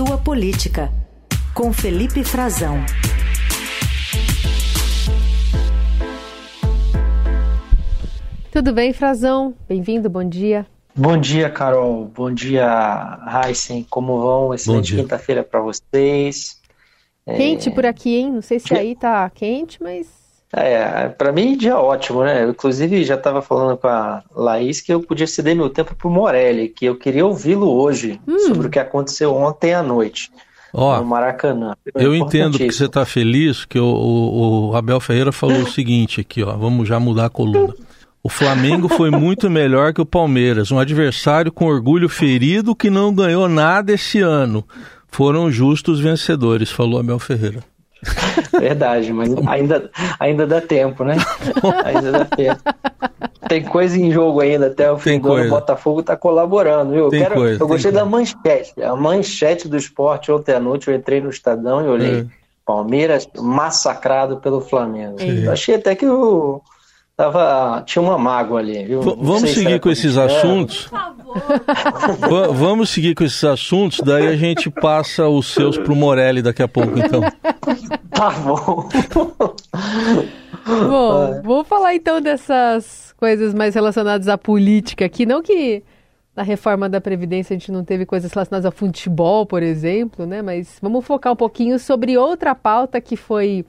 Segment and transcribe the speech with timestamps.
[0.00, 0.90] Sua Política,
[1.52, 2.78] com Felipe Frazão.
[8.50, 9.54] Tudo bem, Frazão?
[9.68, 10.66] Bem-vindo, bom dia.
[10.96, 12.06] Bom dia, Carol.
[12.06, 13.86] Bom dia, Heisen.
[13.90, 14.54] Como vão?
[14.54, 16.58] Excelente quinta-feira para vocês.
[17.26, 17.72] Quente é...
[17.72, 18.32] por aqui, hein?
[18.32, 20.19] Não sei se aí tá quente, mas
[20.52, 22.44] é, para mim dia ótimo, né?
[22.44, 26.10] Eu, inclusive já estava falando com a Laís que eu podia ceder meu tempo pro
[26.10, 28.38] Morelli, que eu queria ouvi-lo hoje hum.
[28.40, 30.30] sobre o que aconteceu ontem à noite.
[30.72, 31.74] Ó, no Maracanã.
[31.94, 36.20] Eu entendo que você está feliz, que o, o, o, Abel Ferreira falou o seguinte
[36.20, 37.74] aqui, ó, vamos já mudar a coluna.
[38.22, 43.14] O Flamengo foi muito melhor que o Palmeiras, um adversário com orgulho ferido que não
[43.14, 44.64] ganhou nada esse ano.
[45.08, 47.64] Foram justos vencedores, falou Abel Ferreira.
[48.58, 51.16] Verdade, mas ainda, ainda dá tempo, né?
[51.84, 52.60] Ainda dá tempo.
[53.48, 56.92] Tem coisa em jogo ainda, até o fim Tem do ano o Botafogo tá colaborando,
[56.92, 57.08] viu?
[57.08, 58.80] Tem Quero, coisa, eu gostei da manchete.
[58.82, 62.20] A manchete do esporte ontem à noite, eu entrei no Estadão e olhei.
[62.20, 62.40] É.
[62.64, 65.20] Palmeiras massacrado pelo Flamengo.
[65.20, 66.60] Eu achei até que o.
[67.16, 69.02] Tava, tinha uma mágoa ali, viu?
[69.02, 70.88] V vamos seguir com esses assuntos.
[72.54, 76.68] vamos seguir com esses assuntos, daí a gente passa os seus pro Morelli daqui a
[76.68, 77.20] pouco, então.
[78.20, 78.86] Tá bom.
[80.66, 85.82] bom, vou falar então dessas coisas mais relacionadas à política aqui, não que
[86.36, 90.42] na reforma da Previdência a gente não teve coisas relacionadas ao futebol, por exemplo, né?
[90.42, 93.64] Mas vamos focar um pouquinho sobre outra pauta que foi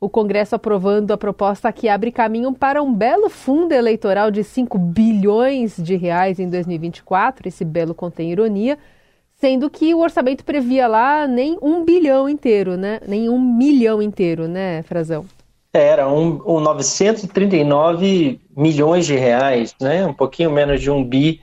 [0.00, 4.80] o Congresso aprovando a proposta que abre caminho para um belo fundo eleitoral de 5
[4.80, 7.46] bilhões de reais em 2024.
[7.46, 8.76] Esse belo contém ironia,
[9.42, 13.00] sendo que o orçamento previa lá nem um bilhão inteiro, né?
[13.04, 15.26] Nem um milhão inteiro, né, Frazão?
[15.72, 20.06] Era um, um 939 milhões de reais, né?
[20.06, 21.40] Um pouquinho menos de um bi.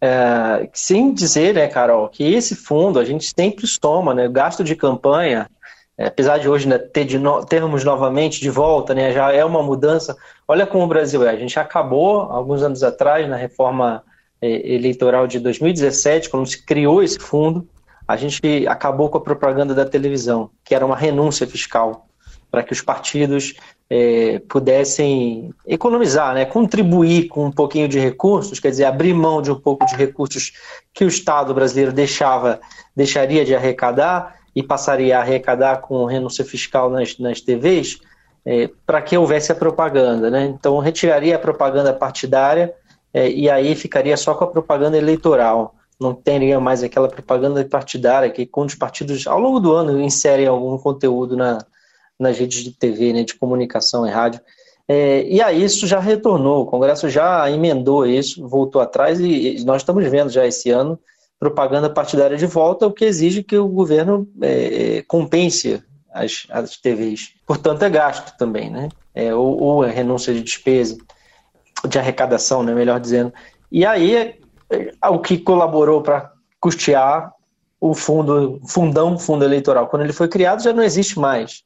[0.00, 4.28] É, sem dizer, né, Carol, que esse fundo a gente sempre soma, né?
[4.28, 5.50] Gasto de campanha
[5.98, 9.44] é, apesar de hoje né, ter de no, termos novamente de volta, né, já é
[9.44, 10.16] uma mudança.
[10.46, 11.30] Olha como o Brasil é.
[11.30, 14.04] A gente acabou, alguns anos atrás, na reforma
[14.46, 17.68] eleitoral de 2017, quando se criou esse fundo,
[18.06, 22.06] a gente acabou com a propaganda da televisão, que era uma renúncia fiscal,
[22.50, 23.54] para que os partidos
[23.88, 29.52] é, pudessem economizar, né, contribuir com um pouquinho de recursos, quer dizer, abrir mão de
[29.52, 30.52] um pouco de recursos
[30.92, 32.60] que o Estado brasileiro deixava,
[32.96, 38.00] deixaria de arrecadar e passaria a arrecadar com renúncia fiscal nas, nas TVs,
[38.44, 40.30] é, para que houvesse a propaganda.
[40.30, 40.46] Né?
[40.46, 42.74] Então, retiraria a propaganda partidária
[43.12, 45.74] é, e aí ficaria só com a propaganda eleitoral.
[46.00, 50.46] Não teria mais aquela propaganda partidária que, quando os partidos, ao longo do ano, inserem
[50.46, 51.58] algum conteúdo na,
[52.18, 54.40] nas redes de TV, né, de comunicação e rádio.
[54.88, 59.64] É, e aí isso já retornou, o Congresso já emendou isso, voltou atrás e, e
[59.64, 60.98] nós estamos vendo já esse ano
[61.38, 65.82] propaganda partidária de volta, o que exige que o governo é, compense
[66.12, 67.30] as, as TVs.
[67.46, 68.90] Portanto, é gasto também, né?
[69.14, 70.98] É, ou, ou é renúncia de despesa,
[71.88, 73.32] de arrecadação, né, melhor dizendo.
[73.70, 74.36] E aí,
[74.70, 77.32] é, o que colaborou para custear
[77.80, 81.62] o fundo, fundão, fundo eleitoral, quando ele foi criado, já não existe mais.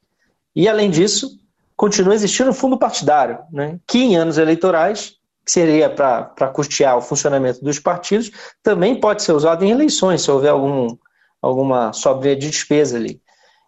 [0.55, 1.29] E, além disso,
[1.77, 7.03] continua existindo o fundo partidário, né, que em anos eleitorais que seria para custear o
[7.03, 8.31] funcionamento dos partidos,
[8.63, 10.97] também pode ser usado em eleições, se houver algum,
[11.43, 13.21] alguma sobra de despesa ali.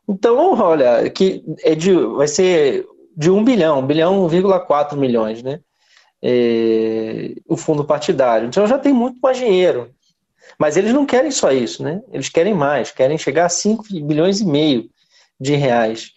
[0.09, 5.61] Então, olha, que é de, vai ser de 1 bilhão, 1 bilhão, 1,4 milhões, né?
[6.29, 8.49] É, o fundo partidário.
[8.49, 9.91] Então já tem muito mais dinheiro.
[10.59, 12.01] Mas eles não querem só isso, né?
[12.11, 14.89] Eles querem mais, querem chegar a 5 bilhões e meio
[15.39, 16.13] de reais.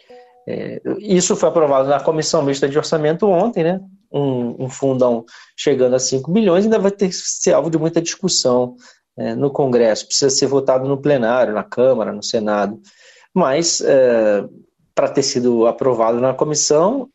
[0.47, 3.81] É, isso foi aprovado na Comissão Mista de Orçamento ontem, né?
[4.11, 5.25] um, um fundão
[5.55, 8.75] chegando a 5 bilhões, ainda vai ter que ser alvo de muita discussão
[9.17, 10.07] é, no Congresso.
[10.07, 12.79] Precisa ser votado no plenário, na Câmara, no Senado.
[13.33, 14.43] Mas, é,
[14.95, 17.09] para ter sido aprovado na comissão,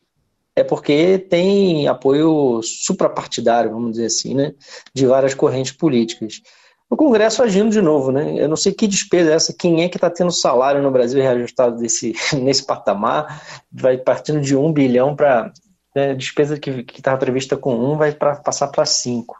[0.55, 4.53] é porque tem apoio suprapartidário, vamos dizer assim, né,
[4.93, 6.41] de várias correntes políticas.
[6.89, 8.35] O Congresso agindo de novo, né?
[8.41, 11.21] Eu não sei que despesa é essa, quem é que está tendo salário no Brasil
[11.21, 13.41] reajustado desse, nesse patamar,
[13.71, 15.51] vai partindo de um bilhão para
[15.95, 19.35] né, despesa que estava prevista com um vai pra, passar para cinco.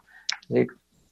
[0.50, 0.66] É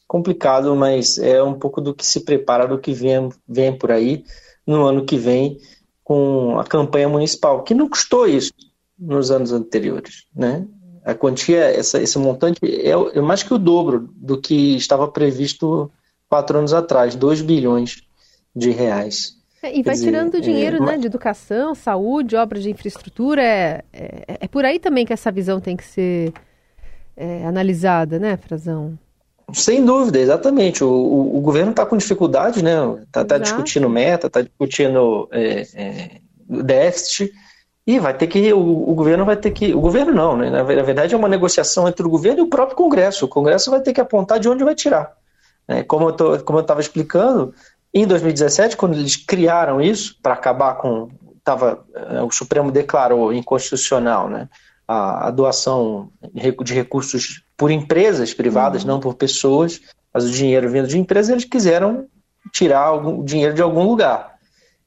[0.06, 4.24] complicado, mas é um pouco do que se prepara, do que vem, vem por aí
[4.66, 5.58] no ano que vem
[6.02, 8.52] com a campanha municipal, que não custou isso
[8.98, 10.66] nos anos anteriores, né?
[11.04, 15.90] A quantia, essa, esse montante é, é mais que o dobro do que estava previsto
[16.28, 18.02] quatro anos atrás, 2 bilhões
[18.56, 19.34] de reais.
[19.62, 23.42] É, e vai dizer, tirando dinheiro é, né, de educação, saúde, obras de infraestrutura.
[23.42, 26.32] É, é, é, por aí também que essa visão tem que ser
[27.16, 28.98] é, analisada, né, Frazão?
[29.52, 30.82] Sem dúvida, exatamente.
[30.82, 32.72] O, o, o governo está com dificuldade, né?
[33.02, 35.28] Está tá discutindo meta, está discutindo
[36.48, 37.30] déficit
[37.86, 40.48] e vai ter que o, o, governo vai ter que o governo não, né?
[40.48, 43.26] Na verdade é uma negociação entre o governo e o próprio Congresso.
[43.26, 45.12] O Congresso vai ter que apontar de onde vai tirar.
[45.68, 47.54] É, como eu estava explicando,
[47.92, 51.08] em 2017 quando eles criaram isso para acabar com
[51.42, 54.48] tava é, o Supremo declarou inconstitucional, né?
[54.88, 56.10] A, a doação
[56.62, 58.88] de recursos por empresas privadas, uhum.
[58.88, 59.80] não por pessoas,
[60.12, 62.06] mas o dinheiro vindo de empresas, eles quiseram
[62.52, 64.33] tirar o dinheiro de algum lugar.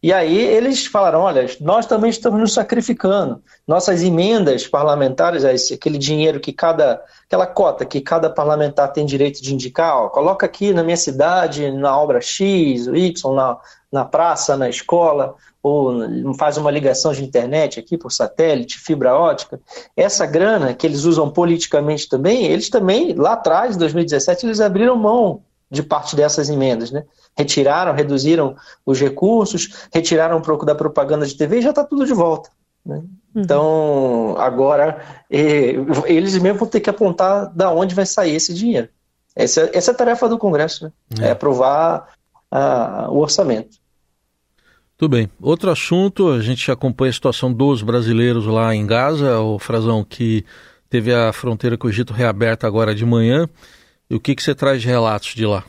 [0.01, 3.41] E aí eles falaram: olha, nós também estamos nos sacrificando.
[3.67, 9.53] Nossas emendas parlamentares, aquele dinheiro que cada, aquela cota que cada parlamentar tem direito de
[9.53, 13.57] indicar, ó, coloca aqui na minha cidade, na obra X, Y, na,
[13.91, 19.59] na praça, na escola, ou faz uma ligação de internet aqui por satélite, fibra ótica.
[19.95, 24.95] Essa grana que eles usam politicamente também, eles também, lá atrás, em 2017, eles abriram
[24.95, 27.03] mão de parte dessas emendas, né?
[27.37, 28.55] retiraram, reduziram
[28.85, 32.49] os recursos, retiraram um pouco da propaganda de TV e já está tudo de volta.
[32.85, 32.95] Né?
[33.35, 33.41] Uhum.
[33.41, 38.87] Então, agora, eles mesmo vão ter que apontar da onde vai sair esse dinheiro.
[39.35, 40.91] Essa, essa é a tarefa do Congresso, né?
[41.21, 41.27] é.
[41.27, 42.07] é aprovar
[42.49, 43.77] a, o orçamento.
[44.97, 45.29] Tudo bem.
[45.39, 50.43] Outro assunto, a gente acompanha a situação dos brasileiros lá em Gaza, o Frazão, que
[50.89, 53.47] teve a fronteira com o Egito reaberta agora de manhã.
[54.09, 55.63] E o que, que você traz de relatos de lá?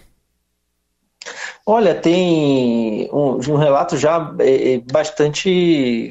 [1.66, 6.08] Olha, tem um, um relato já é, é bastante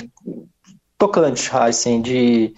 [0.97, 2.53] tocante, assim, de,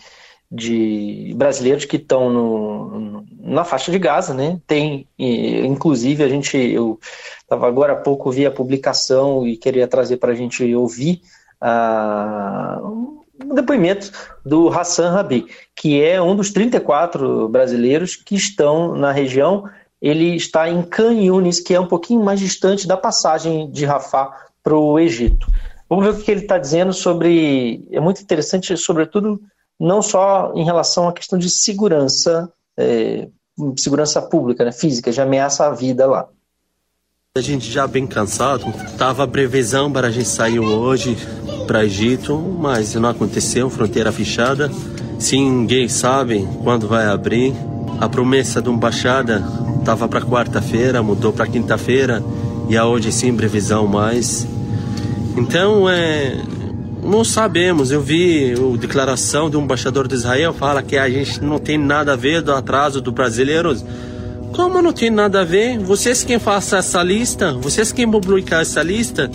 [0.51, 4.59] de brasileiros que estão na faixa de Gaza, né?
[4.67, 6.99] Tem, inclusive, a gente, eu
[7.41, 11.21] estava agora há pouco vi a publicação e queria trazer para a gente ouvir
[11.61, 14.11] uh, um depoimento
[14.45, 19.65] do Hassan Rabi, que é um dos 34 brasileiros que estão na região
[20.01, 24.31] ele está em Khan Yunis, que é um pouquinho mais distante da passagem de Rafah
[24.63, 25.47] para o Egito.
[25.89, 27.85] Vamos ver o que ele está dizendo sobre.
[27.91, 29.41] É muito interessante, sobretudo,
[29.79, 33.27] não só em relação à questão de segurança, é,
[33.77, 36.27] segurança pública, né, física, de ameaça à vida lá.
[37.35, 38.65] A gente já bem cansado,
[38.97, 41.15] tava previsão para a gente sair hoje
[41.69, 44.71] para Egito, mas não aconteceu, fronteira fechada.
[45.19, 47.53] Se ninguém sabe quando vai abrir,
[47.99, 49.43] a promessa de embaixada
[49.85, 52.23] Tava para quarta-feira, mudou para quinta-feira
[52.67, 54.47] e a hoje sim previsão mais.
[55.37, 56.37] Então é
[57.03, 57.91] não sabemos.
[57.91, 62.13] Eu vi a declaração do embaixador de Israel fala que a gente não tem nada
[62.13, 63.85] a ver do atraso dos brasileiros.
[64.53, 65.77] Como não tem nada a ver?
[65.77, 69.29] Vocês quem faça essa lista, vocês quem publicar essa lista,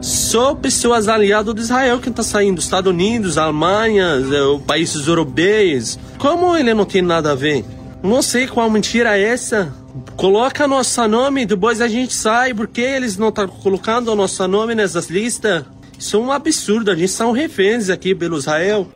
[0.00, 5.98] só pessoas aliadas de Israel que está saindo, Estados Unidos, Alemanha, eh, países europeus.
[6.18, 7.64] Como ele não tem nada a ver?
[8.02, 9.72] Não sei qual mentira é essa.
[10.16, 14.74] Coloca nosso nome, depois a gente sai, porque eles não estão tá colocando nosso nome
[14.74, 15.64] nessas listas?
[15.98, 18.86] Isso é um absurdo, a gente são reféns aqui pelo Israel.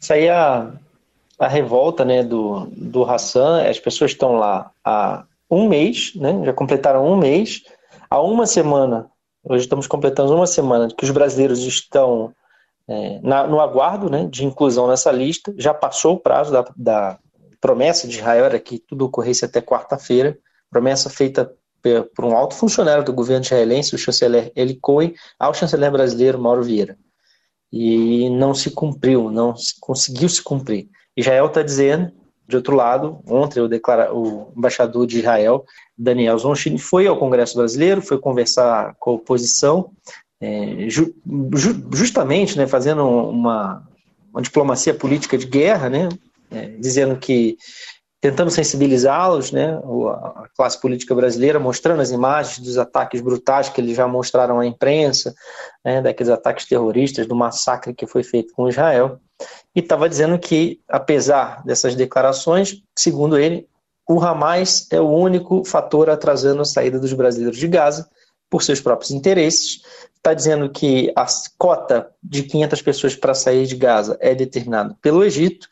[0.00, 0.72] Isso aí é a,
[1.38, 6.52] a revolta né, do, do Hassan, as pessoas estão lá há um mês, né, já
[6.52, 7.62] completaram um mês,
[8.10, 9.06] há uma semana,
[9.44, 12.34] hoje estamos completando uma semana, que os brasileiros estão
[12.88, 17.18] é, na, no aguardo né, de inclusão nessa lista, já passou o prazo da, da
[17.60, 20.38] promessa de Israel era que tudo ocorresse até quarta-feira,
[20.70, 21.52] promessa feita
[22.14, 26.62] por um alto funcionário do governo israelense, o chanceler Eli Cohen, ao chanceler brasileiro Mauro
[26.62, 26.96] Vieira.
[27.72, 30.88] E não se cumpriu, não se, conseguiu se cumprir.
[31.16, 32.12] Israel está dizendo,
[32.52, 35.64] de outro lado, ontem o, declara, o embaixador de Israel,
[35.96, 39.90] Daniel Zonchini, foi ao Congresso Brasileiro, foi conversar com a oposição,
[40.38, 41.14] é, ju,
[41.54, 43.82] ju, justamente né, fazendo uma,
[44.30, 46.10] uma diplomacia política de guerra, né,
[46.50, 47.56] é, dizendo que
[48.20, 49.80] tentando sensibilizá-los, né,
[50.10, 54.66] a classe política brasileira, mostrando as imagens dos ataques brutais que eles já mostraram à
[54.66, 55.34] imprensa,
[55.82, 59.18] né, daqueles ataques terroristas, do massacre que foi feito com Israel,
[59.74, 63.66] e estava dizendo que, apesar dessas declarações, segundo ele,
[64.08, 68.08] o Hamas é o único fator atrasando a saída dos brasileiros de Gaza
[68.50, 69.82] por seus próprios interesses.
[70.14, 75.24] Está dizendo que a cota de 500 pessoas para sair de Gaza é determinada pelo
[75.24, 75.66] Egito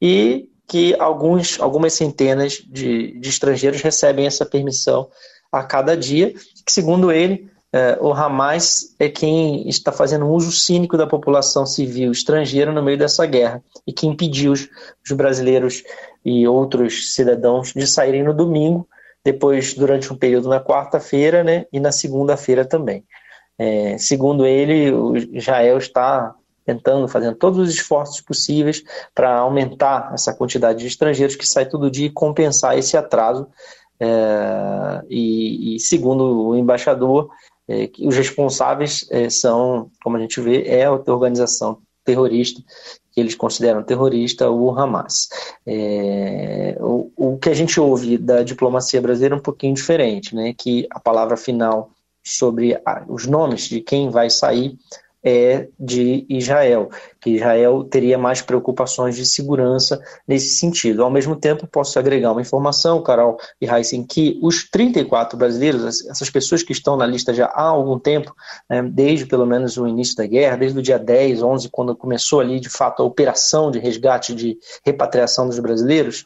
[0.00, 5.10] e que alguns, algumas centenas de, de estrangeiros recebem essa permissão
[5.52, 6.32] a cada dia,
[6.64, 11.64] que segundo ele, eh, o Hamas é quem está fazendo um uso cínico da população
[11.64, 14.68] civil estrangeira no meio dessa guerra e que impediu os,
[15.04, 15.82] os brasileiros
[16.24, 18.86] e outros cidadãos de saírem no domingo,
[19.24, 23.04] depois durante um período na quarta-feira né, e na segunda-feira também.
[23.58, 24.92] É, segundo ele,
[25.32, 28.82] Israel está tentando, fazendo todos os esforços possíveis
[29.14, 33.48] para aumentar essa quantidade de estrangeiros que sai todo dia e compensar esse atraso
[34.00, 37.30] É, e, e, segundo o embaixador,
[37.72, 42.62] é, os responsáveis é, são, como a gente vê, é a organização terrorista
[43.12, 45.28] que eles consideram terrorista, o Hamas.
[45.66, 50.54] É, o, o, que a gente ouve da diplomacia brasileira é um pouquinho diferente, né?
[50.56, 51.90] que a palavra final
[52.24, 54.76] sobre a, os nomes de quem vai sair
[55.24, 61.04] é de Israel, que Israel teria mais preocupações de segurança nesse sentido.
[61.04, 66.28] Ao mesmo tempo, posso agregar uma informação, Carol e Heisen, que os 34 brasileiros, essas
[66.28, 68.34] pessoas que estão na lista já há algum tempo,
[68.68, 72.40] né, desde pelo menos o início da guerra, desde o dia 10, 11, quando começou
[72.40, 76.24] ali de fato a operação de resgate, de repatriação dos brasileiros,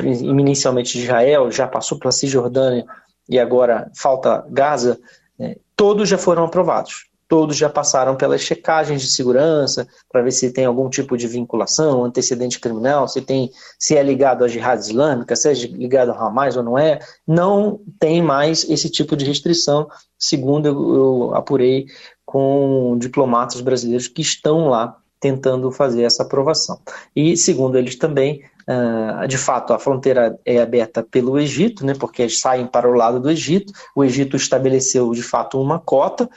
[0.00, 2.84] inicialmente de Israel, já passou pela Cisjordânia
[3.28, 4.98] e agora falta Gaza,
[5.38, 10.50] né, todos já foram aprovados todos já passaram pelas checagens de segurança para ver se
[10.50, 15.36] tem algum tipo de vinculação, antecedente criminal, se tem se é ligado à jihad islâmica,
[15.36, 16.98] se é ligado ao Hamas ou não é.
[17.26, 19.86] Não tem mais esse tipo de restrição,
[20.18, 21.86] segundo eu, apurei
[22.24, 26.80] com diplomatas brasileiros que estão lá tentando fazer essa aprovação.
[27.14, 32.20] E segundo eles também, Uh, de fato, a fronteira é aberta pelo Egito, né, porque
[32.20, 33.72] eles saem para o lado do Egito.
[33.96, 36.28] O Egito estabeleceu, de fato, uma cota,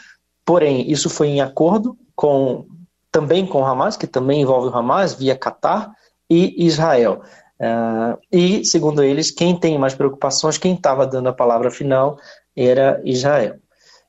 [0.51, 2.65] Porém, isso foi em acordo com
[3.09, 5.95] também com o Hamas, que também envolve o Hamas, via Catar
[6.29, 7.21] e Israel.
[7.57, 12.17] Uh, e, segundo eles, quem tem mais preocupações, quem estava dando a palavra final
[12.53, 13.55] era Israel.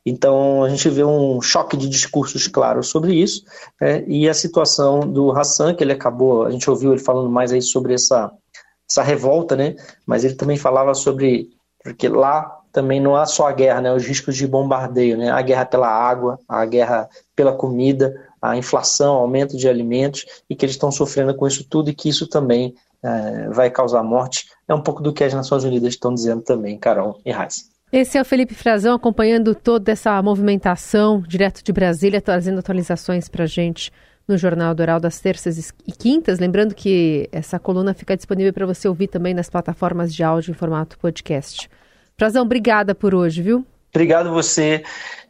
[0.05, 3.45] Então, a gente vê um choque de discursos claros sobre isso,
[3.81, 7.53] né, e a situação do Hassan, que ele acabou, a gente ouviu ele falando mais
[7.53, 8.33] aí sobre essa,
[8.91, 11.51] essa revolta, né, mas ele também falava sobre,
[11.85, 15.43] porque lá também não há só a guerra, né, os riscos de bombardeio, né, a
[15.43, 20.75] guerra pela água, a guerra pela comida, a inflação, aumento de alimentos, e que eles
[20.75, 24.47] estão sofrendo com isso tudo e que isso também é, vai causar morte.
[24.67, 27.71] É um pouco do que as Nações Unidas estão dizendo também, Carol e Reis.
[27.93, 33.45] Esse é o Felipe Frazão acompanhando toda essa movimentação direto de Brasília, trazendo atualizações para
[33.45, 33.93] a gente
[34.27, 36.39] no Jornal Doral das terças e quintas.
[36.39, 40.55] Lembrando que essa coluna fica disponível para você ouvir também nas plataformas de áudio em
[40.55, 41.69] formato podcast.
[42.23, 43.67] Frazão, obrigada por hoje, viu?
[43.93, 44.85] Obrigado você.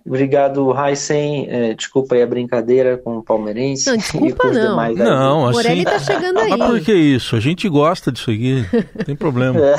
[0.05, 1.47] Obrigado, Heisen.
[1.49, 3.89] É, desculpa aí a brincadeira com o palmeirense.
[3.89, 4.95] Não, desculpa não.
[4.95, 5.57] Não, assim...
[5.57, 6.51] Morelli tá chegando aí.
[6.51, 7.35] Mas por que isso?
[7.35, 8.67] A gente gosta disso aqui.
[8.95, 9.59] Não tem problema.
[9.59, 9.75] É,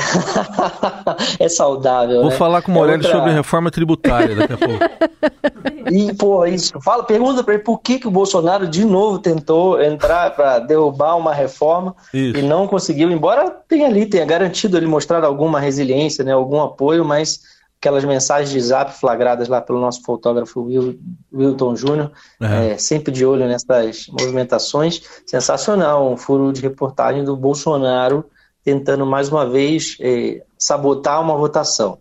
[1.44, 2.36] é saudável, Vou né?
[2.36, 3.12] falar com o Morelli é outra...
[3.12, 4.84] sobre reforma tributária daqui a pouco.
[5.90, 6.80] E, pô, isso.
[6.80, 11.16] Fala, pergunta para ele por que, que o Bolsonaro de novo tentou entrar para derrubar
[11.16, 12.38] uma reforma isso.
[12.38, 17.04] e não conseguiu, embora tenha ali, tenha garantido ele mostrar alguma resiliência, né, algum apoio,
[17.04, 17.40] mas
[17.80, 20.98] aquelas mensagens de zap flagradas lá pelo nosso fotógrafo Will,
[21.32, 22.10] Wilton Júnior,
[22.40, 22.46] uhum.
[22.46, 25.02] é, sempre de olho nessas movimentações.
[25.26, 28.24] Sensacional, um furo de reportagem do Bolsonaro
[28.64, 31.98] tentando mais uma vez é, sabotar uma votação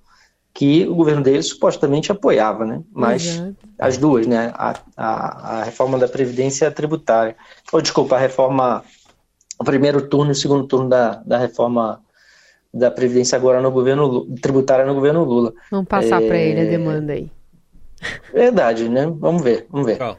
[0.53, 2.81] que o governo dele supostamente apoiava, né?
[2.91, 3.55] Mas Exato.
[3.79, 4.51] as duas, né?
[4.53, 7.35] A, a, a, reforma da Previdência tributária.
[7.71, 8.83] Ou, desculpa, a reforma,
[9.59, 11.99] o primeiro turno e o segundo turno da, da reforma
[12.71, 15.53] da Previdência agora no governo tributária no governo Lula.
[15.71, 16.27] Vamos passar é...
[16.27, 17.31] para ele a demanda aí.
[18.31, 19.07] Verdade, né?
[19.07, 19.97] Vamos ver, vamos ver.
[19.97, 20.17] Tchau.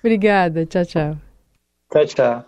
[0.00, 1.16] Obrigada, tchau, tchau.
[1.90, 2.44] Tchau, tchau.